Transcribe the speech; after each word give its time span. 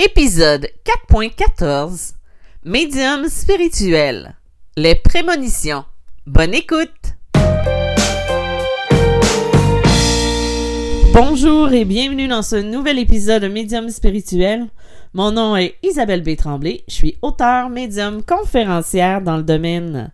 Épisode 0.00 0.68
4.14 1.10 2.12
Médium 2.64 3.28
spirituel 3.28 4.36
Les 4.76 4.94
prémonitions. 4.94 5.84
Bonne 6.24 6.54
écoute 6.54 7.16
Bonjour 11.12 11.72
et 11.72 11.84
bienvenue 11.84 12.28
dans 12.28 12.42
ce 12.42 12.54
nouvel 12.54 13.00
épisode 13.00 13.42
de 13.42 13.48
Médium 13.48 13.88
spirituel. 13.88 14.68
Mon 15.14 15.32
nom 15.32 15.56
est 15.56 15.74
Isabelle 15.82 16.22
B. 16.22 16.36
Tremblay. 16.36 16.84
Je 16.86 16.94
suis 16.94 17.18
auteur, 17.20 17.68
médium, 17.68 18.22
conférencière 18.22 19.20
dans 19.20 19.36
le 19.36 19.42
domaine 19.42 20.12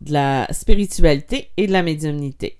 de 0.00 0.14
la 0.14 0.46
spiritualité 0.50 1.50
et 1.58 1.66
de 1.66 1.72
la 1.72 1.82
médiumnité. 1.82 2.59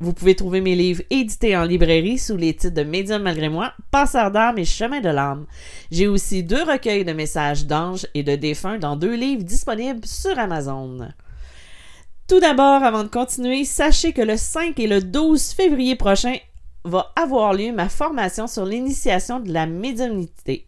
Vous 0.00 0.12
pouvez 0.12 0.34
trouver 0.34 0.60
mes 0.60 0.74
livres 0.74 1.02
édités 1.10 1.56
en 1.56 1.64
librairie 1.64 2.18
sous 2.18 2.36
les 2.36 2.54
titres 2.54 2.74
de 2.74 2.82
Médium 2.82 3.22
malgré 3.22 3.48
moi, 3.48 3.72
Passeur 3.90 4.30
d'âme 4.30 4.58
et 4.58 4.64
Chemin 4.64 5.00
de 5.00 5.08
l'âme. 5.08 5.46
J'ai 5.90 6.08
aussi 6.08 6.42
deux 6.42 6.64
recueils 6.64 7.04
de 7.04 7.12
messages 7.12 7.66
d'anges 7.66 8.06
et 8.12 8.24
de 8.24 8.34
défunts 8.34 8.78
dans 8.78 8.96
deux 8.96 9.14
livres 9.14 9.44
disponibles 9.44 10.04
sur 10.04 10.38
Amazon. 10.38 11.08
Tout 12.26 12.40
d'abord, 12.40 12.82
avant 12.82 13.04
de 13.04 13.08
continuer, 13.08 13.64
sachez 13.64 14.12
que 14.12 14.22
le 14.22 14.36
5 14.36 14.78
et 14.80 14.86
le 14.86 15.00
12 15.00 15.52
février 15.52 15.94
prochain 15.94 16.36
va 16.84 17.12
avoir 17.16 17.54
lieu 17.54 17.72
ma 17.72 17.88
formation 17.88 18.46
sur 18.46 18.66
l'initiation 18.66 19.40
de 19.40 19.52
la 19.52 19.66
médiumnité. 19.66 20.66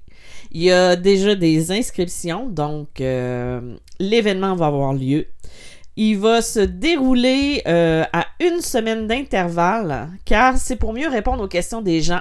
Il 0.52 0.63
y 0.63 0.71
a 0.71 0.97
déjà 0.97 1.35
des 1.35 1.73
inscriptions, 1.73 2.49
donc 2.49 3.01
euh, 3.01 3.77
l'événement 3.99 4.55
va 4.55 4.66
avoir 4.66 4.93
lieu. 4.93 5.27
Il 5.99 6.19
va 6.19 6.43
se 6.43 6.61
dérouler 6.61 7.63
euh, 7.67 8.05
à 8.13 8.27
une 8.41 8.61
semaine 8.61 9.07
d'intervalle, 9.07 10.11
car 10.27 10.59
c'est 10.59 10.77
pour 10.77 10.93
mieux 10.93 11.09
répondre 11.09 11.43
aux 11.43 11.49
questions 11.49 11.81
des 11.81 12.03
gens. 12.03 12.21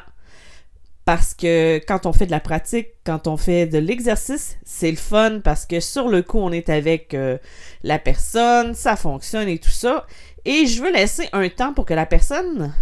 Parce 1.04 1.34
que 1.34 1.80
quand 1.86 2.06
on 2.06 2.14
fait 2.14 2.26
de 2.26 2.32
la 2.32 2.40
pratique, 2.40 2.88
quand 3.06 3.28
on 3.28 3.38
fait 3.38 3.68
de 3.68 3.78
l'exercice, 3.78 4.58
c'est 4.64 4.90
le 4.90 4.98
fun 4.98 5.40
parce 5.44 5.66
que 5.66 5.80
sur 5.80 6.08
le 6.08 6.24
coup, 6.24 6.40
on 6.40 6.52
est 6.52 6.70
avec 6.70 7.14
euh, 7.14 7.38
la 7.84 8.00
personne, 8.00 8.74
ça 8.74 8.96
fonctionne 8.96 9.50
et 9.50 9.60
tout 9.60 9.70
ça. 9.70 10.08
Et 10.46 10.66
je 10.66 10.82
veux 10.82 10.92
laisser 10.92 11.28
un 11.34 11.48
temps 11.50 11.74
pour 11.74 11.86
que 11.86 11.94
la 11.94 12.08
personne 12.08 12.74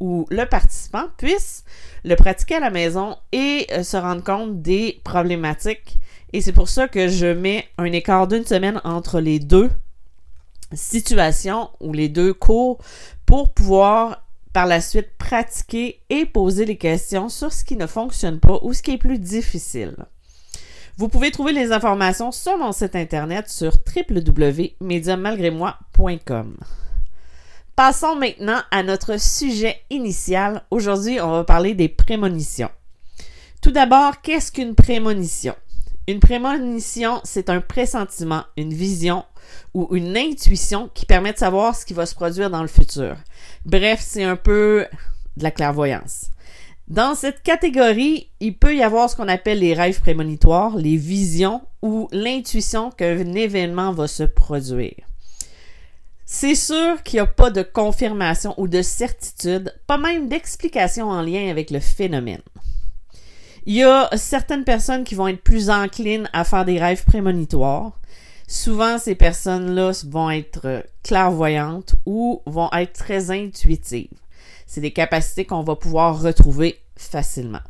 ou 0.00 0.26
le 0.30 0.44
participant 0.44 1.04
puisse 1.16 1.64
le 2.04 2.16
pratiquer 2.16 2.56
à 2.56 2.60
la 2.60 2.70
maison 2.70 3.16
et 3.30 3.68
euh, 3.70 3.84
se 3.84 3.96
rendre 3.96 4.24
compte 4.24 4.60
des 4.60 5.00
problématiques. 5.04 5.98
Et 6.32 6.40
c'est 6.40 6.52
pour 6.52 6.68
ça 6.68 6.88
que 6.88 7.08
je 7.08 7.26
mets 7.26 7.68
un 7.78 7.92
écart 7.92 8.26
d'une 8.26 8.44
semaine 8.44 8.80
entre 8.84 9.20
les 9.20 9.38
deux 9.38 9.70
situations 10.74 11.70
ou 11.80 11.92
les 11.92 12.08
deux 12.08 12.34
cours 12.34 12.78
pour 13.26 13.52
pouvoir 13.52 14.22
par 14.52 14.66
la 14.66 14.80
suite 14.80 15.10
pratiquer 15.18 16.00
et 16.10 16.26
poser 16.26 16.64
les 16.64 16.76
questions 16.76 17.28
sur 17.28 17.52
ce 17.52 17.64
qui 17.64 17.76
ne 17.76 17.86
fonctionne 17.86 18.38
pas 18.38 18.58
ou 18.62 18.72
ce 18.72 18.82
qui 18.82 18.92
est 18.92 18.98
plus 18.98 19.18
difficile. 19.18 19.96
Vous 20.98 21.08
pouvez 21.08 21.30
trouver 21.30 21.52
les 21.52 21.72
informations 21.72 22.32
sur 22.32 22.58
mon 22.58 22.72
site 22.72 22.94
internet 22.94 23.48
sur 23.48 23.72
www.mediummalgrémoi.com. 23.96 26.56
Passons 27.74 28.16
maintenant 28.16 28.60
à 28.70 28.82
notre 28.82 29.18
sujet 29.18 29.80
initial. 29.88 30.62
Aujourd'hui, 30.70 31.18
on 31.20 31.30
va 31.30 31.44
parler 31.44 31.72
des 31.74 31.88
prémonitions. 31.88 32.68
Tout 33.62 33.70
d'abord, 33.70 34.20
qu'est-ce 34.20 34.52
qu'une 34.52 34.74
prémonition? 34.74 35.54
Une 36.06 36.20
prémonition, 36.20 37.22
c'est 37.24 37.48
un 37.48 37.62
pressentiment, 37.62 38.44
une 38.58 38.74
vision 38.74 39.24
ou 39.74 39.88
une 39.94 40.16
intuition 40.16 40.90
qui 40.92 41.06
permet 41.06 41.32
de 41.32 41.38
savoir 41.38 41.74
ce 41.74 41.86
qui 41.86 41.94
va 41.94 42.06
se 42.06 42.14
produire 42.14 42.50
dans 42.50 42.62
le 42.62 42.68
futur. 42.68 43.16
Bref, 43.64 44.00
c'est 44.02 44.24
un 44.24 44.36
peu 44.36 44.86
de 45.36 45.42
la 45.42 45.50
clairvoyance. 45.50 46.26
Dans 46.88 47.14
cette 47.14 47.42
catégorie, 47.42 48.28
il 48.40 48.58
peut 48.58 48.74
y 48.74 48.82
avoir 48.82 49.08
ce 49.08 49.16
qu'on 49.16 49.28
appelle 49.28 49.60
les 49.60 49.72
rêves 49.72 50.00
prémonitoires, 50.00 50.76
les 50.76 50.96
visions 50.96 51.62
ou 51.80 52.08
l'intuition 52.12 52.90
qu'un 52.90 53.32
événement 53.34 53.92
va 53.92 54.08
se 54.08 54.24
produire. 54.24 55.06
C'est 56.26 56.54
sûr 56.54 57.02
qu'il 57.02 57.18
n'y 57.18 57.20
a 57.20 57.26
pas 57.26 57.50
de 57.50 57.62
confirmation 57.62 58.54
ou 58.56 58.66
de 58.66 58.82
certitude, 58.82 59.74
pas 59.86 59.98
même 59.98 60.28
d'explication 60.28 61.08
en 61.08 61.22
lien 61.22 61.50
avec 61.50 61.70
le 61.70 61.80
phénomène. 61.80 62.42
Il 63.64 63.74
y 63.74 63.84
a 63.84 64.08
certaines 64.16 64.64
personnes 64.64 65.04
qui 65.04 65.14
vont 65.14 65.28
être 65.28 65.42
plus 65.42 65.70
enclines 65.70 66.28
à 66.32 66.44
faire 66.44 66.64
des 66.64 66.80
rêves 66.80 67.04
prémonitoires. 67.04 68.00
Souvent, 68.54 68.98
ces 68.98 69.14
personnes-là 69.14 69.92
vont 70.08 70.28
être 70.28 70.84
clairvoyantes 71.02 71.94
ou 72.04 72.42
vont 72.44 72.68
être 72.74 72.92
très 72.92 73.30
intuitives. 73.30 74.10
C'est 74.66 74.82
des 74.82 74.90
capacités 74.90 75.46
qu'on 75.46 75.62
va 75.62 75.74
pouvoir 75.74 76.20
retrouver 76.20 76.78
facilement. 76.94 77.62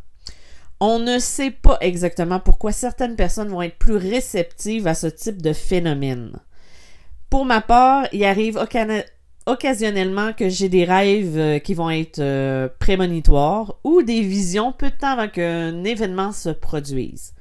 On 0.80 0.98
ne 0.98 1.20
sait 1.20 1.52
pas 1.52 1.78
exactement 1.82 2.40
pourquoi 2.40 2.72
certaines 2.72 3.14
personnes 3.14 3.50
vont 3.50 3.62
être 3.62 3.78
plus 3.78 3.94
réceptives 3.94 4.88
à 4.88 4.94
ce 4.94 5.06
type 5.06 5.40
de 5.40 5.52
phénomène. 5.52 6.32
Pour 7.30 7.44
ma 7.44 7.60
part, 7.60 8.08
il 8.12 8.24
arrive 8.24 8.58
occasionnellement 9.46 10.32
que 10.32 10.48
j'ai 10.48 10.68
des 10.68 10.82
rêves 10.82 11.38
euh, 11.38 11.58
qui 11.60 11.74
vont 11.74 11.90
être 11.90 12.18
euh, 12.18 12.68
prémonitoires 12.80 13.76
ou 13.84 14.02
des 14.02 14.22
visions 14.22 14.72
peu 14.72 14.90
de 14.90 14.96
temps 14.96 15.12
avant 15.12 15.28
qu'un 15.28 15.84
événement 15.84 16.32
se 16.32 16.48
produise. 16.48 17.34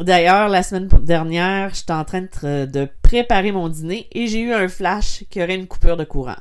D'ailleurs, 0.00 0.48
la 0.48 0.62
semaine 0.62 0.88
dernière, 0.88 1.74
j'étais 1.74 1.92
en 1.92 2.04
train 2.04 2.20
de, 2.20 2.88
préparer 3.02 3.52
mon 3.52 3.68
dîner 3.68 4.08
et 4.12 4.26
j'ai 4.26 4.40
eu 4.40 4.52
un 4.52 4.68
flash 4.68 5.24
qu'il 5.30 5.40
y 5.40 5.44
aurait 5.44 5.54
une 5.54 5.66
coupure 5.66 5.96
de 5.96 6.04
courant. 6.04 6.36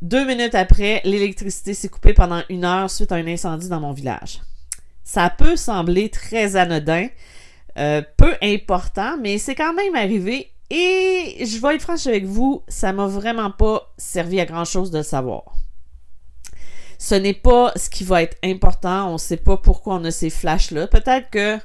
Deux 0.00 0.26
minutes 0.26 0.54
après, 0.54 1.00
l'électricité 1.04 1.72
s'est 1.72 1.88
coupée 1.88 2.14
pendant 2.14 2.42
une 2.48 2.64
heure 2.64 2.90
suite 2.90 3.12
à 3.12 3.16
un 3.16 3.26
incendie 3.26 3.68
dans 3.68 3.80
mon 3.80 3.92
village. 3.92 4.40
Ça 5.04 5.30
peut 5.30 5.56
sembler 5.56 6.08
très 6.08 6.56
anodin, 6.56 7.08
euh, 7.78 8.02
peu 8.16 8.34
important, 8.42 9.18
mais 9.20 9.38
c'est 9.38 9.54
quand 9.54 9.74
même 9.74 9.94
arrivé 9.94 10.50
et 10.70 11.44
je 11.44 11.60
vais 11.60 11.76
être 11.76 11.82
franche 11.82 12.06
avec 12.06 12.24
vous, 12.24 12.64
ça 12.66 12.92
m'a 12.92 13.06
vraiment 13.06 13.50
pas 13.50 13.92
servi 13.98 14.40
à 14.40 14.46
grand 14.46 14.64
chose 14.64 14.90
de 14.90 15.02
savoir. 15.02 15.54
Ce 16.98 17.14
n'est 17.14 17.34
pas 17.34 17.72
ce 17.76 17.90
qui 17.90 18.02
va 18.02 18.22
être 18.22 18.36
important. 18.42 19.10
On 19.10 19.14
ne 19.14 19.18
sait 19.18 19.36
pas 19.36 19.58
pourquoi 19.58 19.96
on 19.96 20.04
a 20.04 20.10
ces 20.10 20.30
flashs-là. 20.30 20.86
Peut-être 20.86 21.28
que 21.30 21.58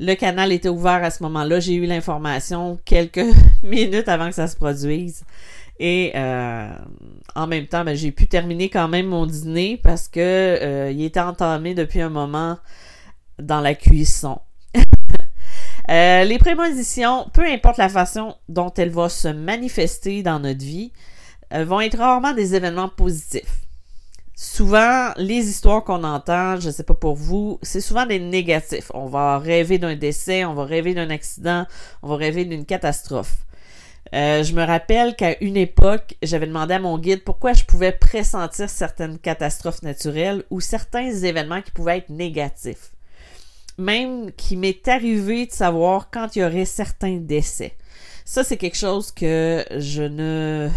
le 0.00 0.14
canal 0.14 0.52
était 0.52 0.68
ouvert 0.68 1.02
à 1.04 1.10
ce 1.10 1.22
moment-là. 1.22 1.60
J'ai 1.60 1.74
eu 1.74 1.86
l'information 1.86 2.78
quelques 2.84 3.26
minutes 3.62 4.08
avant 4.08 4.28
que 4.28 4.34
ça 4.34 4.46
se 4.46 4.56
produise. 4.56 5.24
Et 5.78 6.12
euh, 6.14 6.70
en 7.34 7.46
même 7.46 7.66
temps, 7.66 7.84
ben, 7.84 7.96
j'ai 7.96 8.12
pu 8.12 8.26
terminer 8.26 8.68
quand 8.68 8.88
même 8.88 9.06
mon 9.06 9.26
dîner 9.26 9.76
parce 9.82 10.08
que 10.08 10.20
euh, 10.20 10.96
était 10.96 11.20
entamé 11.20 11.74
depuis 11.74 12.00
un 12.00 12.08
moment 12.08 12.58
dans 13.38 13.60
la 13.60 13.74
cuisson. 13.74 14.40
Euh, 15.90 16.22
les 16.22 16.38
prémonitions, 16.38 17.26
peu 17.34 17.44
importe 17.44 17.76
la 17.76 17.88
façon 17.88 18.36
dont 18.48 18.72
elles 18.74 18.92
vont 18.92 19.08
se 19.08 19.26
manifester 19.26 20.22
dans 20.22 20.38
notre 20.38 20.64
vie, 20.64 20.92
vont 21.52 21.80
être 21.80 21.98
rarement 21.98 22.32
des 22.32 22.54
événements 22.54 22.88
positifs. 22.88 23.61
Souvent, 24.44 25.12
les 25.18 25.48
histoires 25.48 25.84
qu'on 25.84 26.02
entend, 26.02 26.58
je 26.58 26.66
ne 26.66 26.72
sais 26.72 26.82
pas 26.82 26.94
pour 26.94 27.14
vous, 27.14 27.60
c'est 27.62 27.80
souvent 27.80 28.06
des 28.06 28.18
négatifs. 28.18 28.90
On 28.92 29.06
va 29.06 29.38
rêver 29.38 29.78
d'un 29.78 29.94
décès, 29.94 30.44
on 30.44 30.52
va 30.52 30.64
rêver 30.64 30.94
d'un 30.94 31.10
accident, 31.10 31.64
on 32.02 32.08
va 32.08 32.16
rêver 32.16 32.44
d'une 32.44 32.66
catastrophe. 32.66 33.36
Euh, 34.12 34.42
je 34.42 34.52
me 34.52 34.64
rappelle 34.64 35.14
qu'à 35.14 35.40
une 35.40 35.56
époque, 35.56 36.16
j'avais 36.24 36.48
demandé 36.48 36.74
à 36.74 36.80
mon 36.80 36.98
guide 36.98 37.22
pourquoi 37.22 37.52
je 37.52 37.62
pouvais 37.62 37.92
pressentir 37.92 38.68
certaines 38.68 39.20
catastrophes 39.20 39.82
naturelles 39.82 40.42
ou 40.50 40.60
certains 40.60 41.12
événements 41.12 41.62
qui 41.62 41.70
pouvaient 41.70 41.98
être 41.98 42.10
négatifs 42.10 42.90
même 43.78 44.32
qui 44.32 44.56
m'est 44.56 44.86
arrivé 44.86 45.46
de 45.46 45.52
savoir 45.52 46.10
quand 46.10 46.36
il 46.36 46.40
y 46.40 46.44
aurait 46.44 46.66
certains 46.66 47.16
décès. 47.16 47.74
Ça, 48.24 48.44
c'est 48.44 48.58
quelque 48.58 48.76
chose 48.76 49.12
que 49.12 49.64
je 49.78 50.02
ne... 50.02 50.68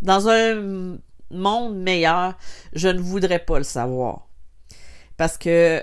Dans 0.00 0.28
un 0.28 0.96
monde 1.30 1.76
meilleur, 1.76 2.34
je 2.72 2.88
ne 2.88 3.00
voudrais 3.00 3.38
pas 3.38 3.58
le 3.58 3.64
savoir. 3.64 4.28
Parce 5.16 5.38
que 5.38 5.82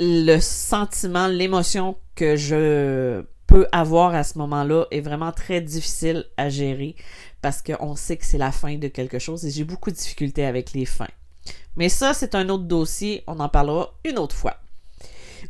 le 0.00 0.38
sentiment, 0.40 1.28
l'émotion 1.28 1.96
que 2.14 2.36
je 2.36 3.24
peux 3.46 3.66
avoir 3.72 4.14
à 4.14 4.24
ce 4.24 4.38
moment-là 4.38 4.86
est 4.90 5.00
vraiment 5.00 5.32
très 5.32 5.60
difficile 5.60 6.24
à 6.36 6.48
gérer 6.48 6.96
parce 7.42 7.62
qu'on 7.62 7.94
sait 7.94 8.16
que 8.16 8.24
c'est 8.24 8.38
la 8.38 8.52
fin 8.52 8.76
de 8.76 8.88
quelque 8.88 9.18
chose 9.18 9.44
et 9.44 9.50
j'ai 9.50 9.64
beaucoup 9.64 9.90
de 9.90 9.96
difficultés 9.96 10.46
avec 10.46 10.72
les 10.72 10.86
fins. 10.86 11.08
Mais 11.76 11.88
ça, 11.88 12.14
c'est 12.14 12.34
un 12.34 12.48
autre 12.48 12.64
dossier, 12.64 13.22
on 13.26 13.38
en 13.40 13.48
parlera 13.48 13.92
une 14.04 14.18
autre 14.18 14.34
fois. 14.34 14.56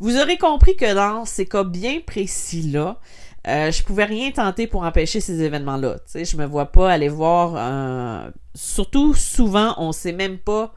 Vous 0.00 0.16
aurez 0.16 0.38
compris 0.38 0.76
que 0.76 0.92
dans 0.92 1.24
ces 1.24 1.46
cas 1.46 1.62
bien 1.62 2.00
précis-là, 2.04 2.98
euh, 3.46 3.70
je 3.70 3.82
pouvais 3.82 4.04
rien 4.04 4.30
tenter 4.30 4.66
pour 4.66 4.84
empêcher 4.84 5.20
ces 5.20 5.42
événements-là. 5.42 5.98
Tu 6.06 6.12
sais, 6.12 6.24
je 6.24 6.36
me 6.36 6.46
vois 6.46 6.72
pas 6.72 6.90
aller 6.90 7.08
voir. 7.08 7.54
Euh, 7.56 8.30
surtout, 8.54 9.14
souvent, 9.14 9.74
on 9.76 9.92
sait 9.92 10.12
même 10.12 10.38
pas 10.38 10.74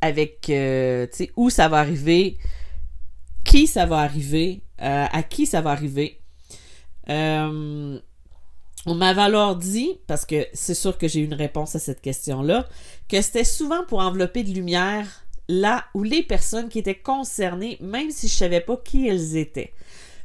avec 0.00 0.48
euh, 0.50 1.06
où 1.36 1.50
ça 1.50 1.68
va 1.68 1.78
arriver, 1.78 2.38
qui 3.44 3.66
ça 3.66 3.86
va 3.86 3.98
arriver, 3.98 4.62
euh, 4.80 5.06
à 5.10 5.22
qui 5.22 5.46
ça 5.46 5.60
va 5.60 5.70
arriver. 5.70 6.20
on 7.08 8.00
m'avait 8.86 9.22
alors 9.22 9.56
dit, 9.56 9.98
parce 10.06 10.24
que 10.24 10.46
c'est 10.52 10.74
sûr 10.74 10.98
que 10.98 11.08
j'ai 11.08 11.20
eu 11.20 11.24
une 11.24 11.34
réponse 11.34 11.74
à 11.74 11.78
cette 11.78 12.00
question-là, 12.00 12.68
que 13.08 13.20
c'était 13.22 13.44
souvent 13.44 13.84
pour 13.84 14.00
envelopper 14.00 14.44
de 14.44 14.50
lumière 14.50 15.06
là 15.48 15.84
ou 15.94 16.02
les 16.02 16.22
personnes 16.22 16.68
qui 16.68 16.78
étaient 16.78 16.94
concernées, 16.94 17.76
même 17.80 18.10
si 18.10 18.28
je 18.28 18.34
savais 18.34 18.60
pas 18.60 18.76
qui 18.76 19.08
elles 19.08 19.36
étaient. 19.36 19.72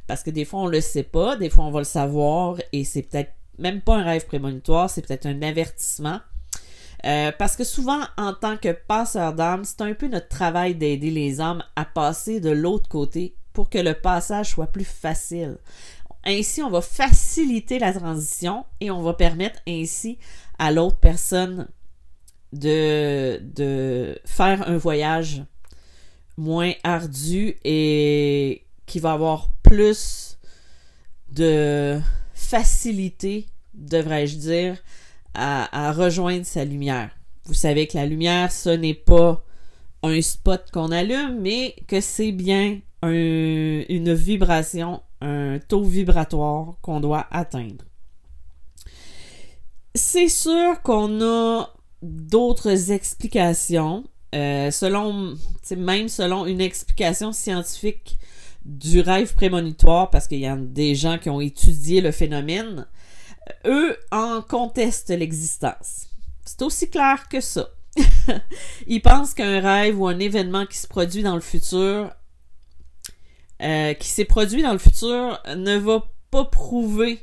Parce 0.08 0.22
que 0.22 0.30
des 0.30 0.46
fois, 0.46 0.60
on 0.62 0.66
le 0.66 0.80
sait 0.80 1.04
pas, 1.04 1.36
des 1.36 1.50
fois, 1.50 1.64
on 1.64 1.70
va 1.70 1.80
le 1.80 1.84
savoir 1.84 2.56
et 2.72 2.82
c'est 2.84 3.02
peut-être 3.02 3.32
même 3.58 3.82
pas 3.82 3.96
un 3.96 4.02
rêve 4.02 4.26
prémonitoire, 4.26 4.88
c'est 4.88 5.06
peut-être 5.06 5.26
un 5.26 5.42
avertissement. 5.42 6.20
Euh, 7.04 7.30
parce 7.38 7.56
que 7.56 7.62
souvent, 7.62 8.00
en 8.16 8.32
tant 8.32 8.56
que 8.56 8.72
passeur 8.72 9.34
d'âme, 9.34 9.64
c'est 9.64 9.82
un 9.82 9.92
peu 9.92 10.08
notre 10.08 10.28
travail 10.28 10.74
d'aider 10.74 11.10
les 11.10 11.40
âmes 11.42 11.62
à 11.76 11.84
passer 11.84 12.40
de 12.40 12.50
l'autre 12.50 12.88
côté 12.88 13.36
pour 13.52 13.68
que 13.68 13.78
le 13.78 13.92
passage 13.92 14.50
soit 14.50 14.68
plus 14.68 14.86
facile. 14.86 15.58
Ainsi, 16.24 16.62
on 16.62 16.70
va 16.70 16.80
faciliter 16.80 17.78
la 17.78 17.92
transition 17.92 18.64
et 18.80 18.90
on 18.90 19.02
va 19.02 19.12
permettre 19.12 19.60
ainsi 19.68 20.18
à 20.58 20.72
l'autre 20.72 20.96
personne 20.96 21.68
de, 22.54 23.40
de 23.42 24.18
faire 24.24 24.66
un 24.68 24.78
voyage 24.78 25.44
moins 26.38 26.72
ardu 26.82 27.56
et 27.64 28.64
qui 28.88 28.98
va 28.98 29.12
avoir 29.12 29.50
plus 29.62 30.38
de 31.30 32.00
facilité, 32.34 33.46
devrais-je 33.74 34.36
dire, 34.36 34.76
à, 35.34 35.92
rejoindre 35.92 36.44
sa 36.44 36.64
lumière. 36.64 37.10
Vous 37.44 37.54
savez 37.54 37.86
que 37.86 37.96
la 37.96 38.06
lumière, 38.06 38.50
ce 38.50 38.70
n'est 38.70 38.94
pas 38.94 39.44
un 40.02 40.20
spot 40.20 40.68
qu'on 40.72 40.90
allume, 40.90 41.38
mais 41.40 41.76
que 41.86 42.00
c'est 42.00 42.32
bien 42.32 42.80
une 43.02 44.14
vibration, 44.14 45.02
un 45.20 45.58
taux 45.60 45.84
vibratoire 45.84 46.74
qu'on 46.82 47.00
doit 47.00 47.26
atteindre. 47.30 47.84
C'est 49.94 50.28
sûr 50.28 50.82
qu'on 50.82 51.20
a 51.22 51.72
d'autres 52.02 52.90
explications, 52.90 54.04
euh, 54.34 54.70
selon, 54.70 55.36
même 55.76 56.08
selon 56.08 56.46
une 56.46 56.60
explication 56.60 57.32
scientifique 57.32 58.18
du 58.64 59.00
rêve 59.00 59.34
prémonitoire, 59.34 60.10
parce 60.10 60.26
qu'il 60.26 60.40
y 60.40 60.46
a 60.46 60.56
des 60.56 60.94
gens 60.94 61.18
qui 61.18 61.30
ont 61.30 61.40
étudié 61.40 62.00
le 62.00 62.12
phénomène, 62.12 62.86
eux 63.66 63.96
en 64.10 64.42
contestent 64.42 65.10
l'existence. 65.10 66.08
C'est 66.44 66.62
aussi 66.62 66.90
clair 66.90 67.28
que 67.28 67.40
ça. 67.40 67.68
Ils 68.86 69.00
pensent 69.00 69.34
qu'un 69.34 69.60
rêve 69.60 70.00
ou 70.00 70.06
un 70.06 70.18
événement 70.18 70.66
qui 70.66 70.78
se 70.78 70.86
produit 70.86 71.22
dans 71.22 71.34
le 71.34 71.40
futur, 71.40 72.10
euh, 73.62 73.94
qui 73.94 74.08
s'est 74.08 74.24
produit 74.24 74.62
dans 74.62 74.72
le 74.72 74.78
futur, 74.78 75.42
ne 75.56 75.76
va 75.76 76.04
pas 76.30 76.44
prouver 76.44 77.20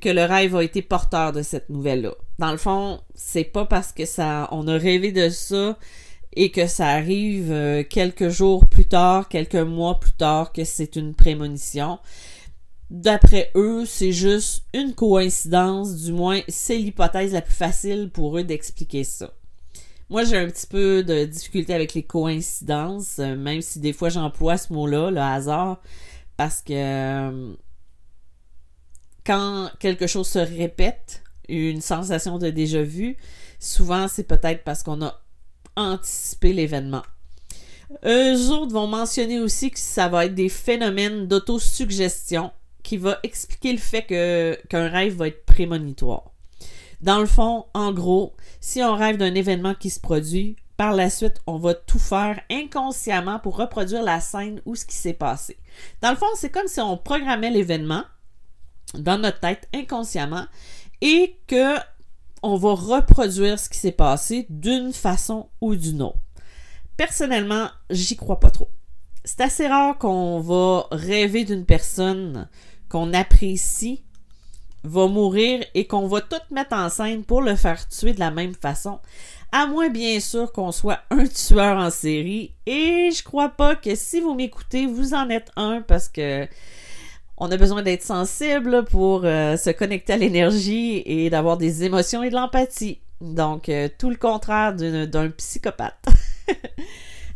que 0.00 0.08
le 0.08 0.24
rêve 0.24 0.56
a 0.56 0.64
été 0.64 0.82
porteur 0.82 1.32
de 1.32 1.42
cette 1.42 1.68
nouvelle-là. 1.70 2.14
Dans 2.38 2.50
le 2.50 2.56
fond, 2.56 3.00
c'est 3.14 3.44
pas 3.44 3.66
parce 3.66 3.92
que 3.92 4.04
ça, 4.04 4.48
on 4.52 4.66
a 4.68 4.76
rêvé 4.76 5.12
de 5.12 5.28
ça 5.28 5.78
et 6.34 6.50
que 6.50 6.66
ça 6.66 6.88
arrive 6.88 7.52
euh, 7.52 7.82
quelques 7.88 8.28
jours 8.28 8.66
plus 8.66 8.86
tard, 8.86 9.28
quelques 9.28 9.54
mois 9.54 10.00
plus 10.00 10.12
tard, 10.12 10.52
que 10.52 10.64
c'est 10.64 10.96
une 10.96 11.14
prémonition. 11.14 11.98
D'après 12.90 13.50
eux, 13.54 13.84
c'est 13.86 14.12
juste 14.12 14.64
une 14.74 14.94
coïncidence, 14.94 15.96
du 15.96 16.12
moins 16.12 16.40
c'est 16.48 16.76
l'hypothèse 16.76 17.32
la 17.32 17.40
plus 17.40 17.54
facile 17.54 18.10
pour 18.12 18.38
eux 18.38 18.44
d'expliquer 18.44 19.04
ça. 19.04 19.32
Moi, 20.10 20.24
j'ai 20.24 20.36
un 20.36 20.46
petit 20.46 20.66
peu 20.66 21.02
de 21.02 21.24
difficulté 21.24 21.72
avec 21.72 21.94
les 21.94 22.02
coïncidences, 22.02 23.18
euh, 23.18 23.34
même 23.34 23.62
si 23.62 23.80
des 23.80 23.94
fois 23.94 24.10
j'emploie 24.10 24.58
ce 24.58 24.72
mot-là, 24.72 25.10
le 25.10 25.20
hasard, 25.20 25.80
parce 26.36 26.60
que 26.60 26.72
euh, 26.74 27.54
quand 29.24 29.70
quelque 29.80 30.06
chose 30.06 30.28
se 30.28 30.38
répète, 30.38 31.22
une 31.48 31.80
sensation 31.80 32.38
de 32.38 32.50
déjà 32.50 32.82
vu, 32.82 33.16
souvent 33.58 34.06
c'est 34.06 34.24
peut-être 34.24 34.64
parce 34.64 34.82
qu'on 34.82 35.02
a 35.02 35.21
anticipé 35.76 36.52
l'événement. 36.52 37.02
Eux 38.04 38.50
autres 38.50 38.72
vont 38.72 38.86
mentionner 38.86 39.38
aussi 39.38 39.70
que 39.70 39.78
ça 39.78 40.08
va 40.08 40.26
être 40.26 40.34
des 40.34 40.48
phénomènes 40.48 41.26
d'autosuggestion 41.26 42.50
qui 42.82 42.96
va 42.96 43.18
expliquer 43.22 43.72
le 43.72 43.78
fait 43.78 44.04
qu'un 44.68 44.88
rêve 44.88 45.16
va 45.16 45.28
être 45.28 45.44
prémonitoire. 45.44 46.32
Dans 47.00 47.18
le 47.18 47.26
fond, 47.26 47.66
en 47.74 47.92
gros, 47.92 48.34
si 48.60 48.82
on 48.82 48.94
rêve 48.94 49.16
d'un 49.16 49.34
événement 49.34 49.74
qui 49.74 49.90
se 49.90 50.00
produit, 50.00 50.56
par 50.76 50.94
la 50.94 51.10
suite, 51.10 51.40
on 51.46 51.58
va 51.58 51.74
tout 51.74 51.98
faire 51.98 52.40
inconsciemment 52.50 53.38
pour 53.38 53.56
reproduire 53.56 54.02
la 54.02 54.20
scène 54.20 54.60
ou 54.64 54.74
ce 54.74 54.84
qui 54.84 54.96
s'est 54.96 55.12
passé. 55.12 55.58
Dans 56.00 56.10
le 56.10 56.16
fond, 56.16 56.26
c'est 56.34 56.50
comme 56.50 56.66
si 56.66 56.80
on 56.80 56.96
programmait 56.96 57.50
l'événement 57.50 58.04
dans 58.94 59.18
notre 59.18 59.40
tête 59.40 59.68
inconsciemment 59.74 60.46
et 61.00 61.36
que 61.46 61.76
on 62.42 62.56
va 62.56 62.74
reproduire 62.74 63.58
ce 63.58 63.68
qui 63.68 63.78
s'est 63.78 63.92
passé 63.92 64.46
d'une 64.50 64.92
façon 64.92 65.48
ou 65.60 65.76
d'une 65.76 66.02
autre. 66.02 66.18
Personnellement, 66.96 67.68
j'y 67.90 68.16
crois 68.16 68.40
pas 68.40 68.50
trop. 68.50 68.68
C'est 69.24 69.40
assez 69.40 69.68
rare 69.68 69.98
qu'on 69.98 70.40
va 70.40 70.86
rêver 70.90 71.44
d'une 71.44 71.64
personne 71.64 72.48
qu'on 72.88 73.14
apprécie 73.14 74.04
va 74.84 75.06
mourir 75.06 75.64
et 75.74 75.86
qu'on 75.86 76.06
va 76.06 76.20
tout 76.20 76.36
mettre 76.50 76.74
en 76.74 76.88
scène 76.88 77.24
pour 77.24 77.42
le 77.42 77.54
faire 77.54 77.86
tuer 77.88 78.12
de 78.12 78.20
la 78.20 78.30
même 78.30 78.54
façon. 78.54 79.00
À 79.52 79.66
moins 79.66 79.90
bien 79.90 80.18
sûr 80.18 80.50
qu'on 80.52 80.72
soit 80.72 81.00
un 81.10 81.26
tueur 81.26 81.76
en 81.76 81.90
série. 81.90 82.54
Et 82.66 83.10
je 83.14 83.22
crois 83.22 83.50
pas 83.50 83.76
que 83.76 83.94
si 83.94 84.20
vous 84.20 84.34
m'écoutez, 84.34 84.86
vous 84.86 85.14
en 85.14 85.28
êtes 85.28 85.50
un 85.56 85.82
parce 85.82 86.08
que 86.08 86.46
on 87.42 87.50
a 87.50 87.56
besoin 87.56 87.82
d'être 87.82 88.04
sensible 88.04 88.84
pour 88.84 89.24
euh, 89.24 89.56
se 89.56 89.70
connecter 89.70 90.12
à 90.12 90.16
l'énergie 90.16 91.02
et 91.04 91.28
d'avoir 91.28 91.56
des 91.56 91.82
émotions 91.82 92.22
et 92.22 92.30
de 92.30 92.36
l'empathie. 92.36 93.00
Donc, 93.20 93.68
euh, 93.68 93.88
tout 93.98 94.10
le 94.10 94.16
contraire 94.16 94.74
d'un 94.74 95.30
psychopathe. 95.30 96.06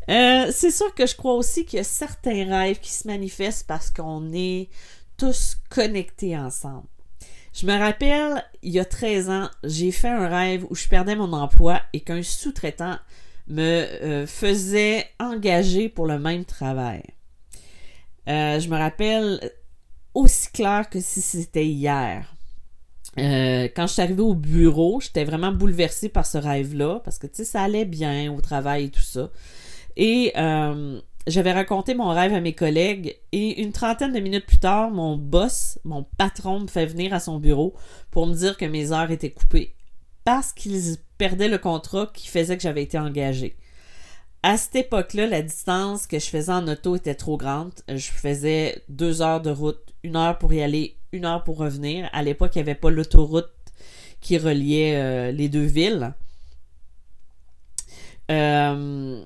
Euh, 0.08 0.52
c'est 0.52 0.70
sûr 0.70 0.94
que 0.94 1.04
je 1.04 1.16
crois 1.16 1.34
aussi 1.34 1.64
qu'il 1.64 1.78
y 1.78 1.80
a 1.80 1.84
certains 1.84 2.48
rêves 2.48 2.78
qui 2.78 2.92
se 2.92 3.08
manifestent 3.08 3.66
parce 3.66 3.90
qu'on 3.90 4.32
est 4.32 4.68
tous 5.16 5.56
connectés 5.68 6.38
ensemble. 6.38 6.86
Je 7.52 7.66
me 7.66 7.76
rappelle, 7.76 8.44
il 8.62 8.70
y 8.70 8.78
a 8.78 8.84
13 8.84 9.30
ans, 9.30 9.50
j'ai 9.64 9.90
fait 9.90 10.06
un 10.06 10.28
rêve 10.28 10.64
où 10.70 10.76
je 10.76 10.86
perdais 10.86 11.16
mon 11.16 11.32
emploi 11.32 11.80
et 11.92 11.98
qu'un 11.98 12.22
sous-traitant 12.22 13.00
me 13.48 14.26
faisait 14.28 15.08
engager 15.18 15.88
pour 15.88 16.06
le 16.06 16.20
même 16.20 16.44
travail. 16.44 17.02
je 18.28 18.68
me 18.68 18.76
rappelle 18.76 19.40
aussi 20.16 20.50
clair 20.50 20.88
que 20.88 20.98
si 21.00 21.20
c'était 21.20 21.66
hier. 21.66 22.34
Euh, 23.18 23.68
quand 23.74 23.86
je 23.86 23.92
suis 23.92 24.02
arrivée 24.02 24.22
au 24.22 24.34
bureau, 24.34 25.00
j'étais 25.00 25.24
vraiment 25.24 25.52
bouleversée 25.52 26.08
par 26.08 26.26
ce 26.26 26.38
rêve-là 26.38 27.00
parce 27.04 27.18
que 27.18 27.26
tu 27.26 27.36
sais, 27.36 27.44
ça 27.44 27.62
allait 27.62 27.84
bien 27.84 28.32
au 28.32 28.40
travail 28.40 28.84
et 28.84 28.90
tout 28.90 29.00
ça. 29.00 29.30
Et 29.96 30.32
euh, 30.36 31.00
j'avais 31.26 31.52
raconté 31.52 31.94
mon 31.94 32.08
rêve 32.08 32.32
à 32.32 32.40
mes 32.40 32.54
collègues 32.54 33.18
et 33.32 33.62
une 33.62 33.72
trentaine 33.72 34.12
de 34.12 34.20
minutes 34.20 34.46
plus 34.46 34.58
tard, 34.58 34.90
mon 34.90 35.16
boss, 35.16 35.78
mon 35.84 36.02
patron 36.16 36.60
me 36.60 36.66
fait 36.66 36.86
venir 36.86 37.12
à 37.12 37.20
son 37.20 37.38
bureau 37.38 37.74
pour 38.10 38.26
me 38.26 38.34
dire 38.34 38.56
que 38.56 38.64
mes 38.64 38.92
heures 38.92 39.10
étaient 39.10 39.30
coupées 39.30 39.74
parce 40.24 40.52
qu'ils 40.52 40.96
perdaient 41.18 41.48
le 41.48 41.58
contrat 41.58 42.10
qui 42.12 42.28
faisait 42.28 42.56
que 42.56 42.62
j'avais 42.62 42.82
été 42.82 42.98
engagée. 42.98 43.56
À 44.48 44.56
cette 44.56 44.76
époque-là, 44.76 45.26
la 45.26 45.42
distance 45.42 46.06
que 46.06 46.20
je 46.20 46.26
faisais 46.26 46.52
en 46.52 46.68
auto 46.68 46.94
était 46.94 47.16
trop 47.16 47.36
grande. 47.36 47.72
Je 47.88 48.12
faisais 48.12 48.80
deux 48.88 49.20
heures 49.20 49.40
de 49.40 49.50
route, 49.50 49.92
une 50.04 50.14
heure 50.14 50.38
pour 50.38 50.52
y 50.52 50.62
aller, 50.62 50.96
une 51.10 51.24
heure 51.24 51.42
pour 51.42 51.56
revenir. 51.56 52.08
À 52.12 52.22
l'époque, 52.22 52.52
il 52.54 52.58
n'y 52.58 52.62
avait 52.62 52.76
pas 52.76 52.88
l'autoroute 52.88 53.50
qui 54.20 54.38
reliait 54.38 54.94
euh, 54.94 55.32
les 55.32 55.48
deux 55.48 55.64
villes. 55.64 56.14
Euh, 58.30 59.20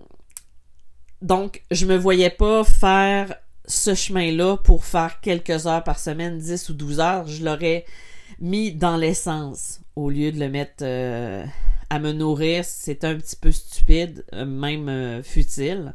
donc, 1.21 1.65
je 1.71 1.85
me 1.85 1.99
voyais 1.99 2.31
pas 2.31 2.65
faire 2.65 3.35
ce 3.67 3.95
chemin-là 3.95 4.57
pour 4.57 4.87
faire 4.87 5.21
quelques 5.21 5.67
heures 5.67 5.85
par 5.85 5.99
semaine, 5.99 6.39
10 6.39 6.71
ou 6.71 6.73
12 6.73 6.99
heures. 6.99 7.29
Je 7.29 7.45
l'aurais 7.45 7.85
mis 8.39 8.73
dans 8.73 8.97
l'essence 8.97 9.81
au 9.97 10.09
lieu 10.09 10.33
de 10.33 10.41
le 10.41 10.49
mettre 10.49 10.77
euh, 10.81 11.45
à 11.91 11.99
me 11.99 12.13
nourrir, 12.13 12.65
c'est 12.65 13.05
un 13.05 13.17
petit 13.17 13.37
peu 13.37 13.51
stupide, 13.51 14.25
euh, 14.33 14.47
même 14.47 14.89
euh, 14.89 15.23
futile. 15.23 15.95